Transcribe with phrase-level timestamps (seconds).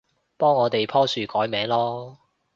[0.35, 2.17] 幫我哋棵樹改名囉